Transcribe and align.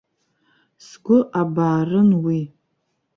Сгәы 0.87 1.17
абаарын 1.41 2.09
уи. 2.23 2.41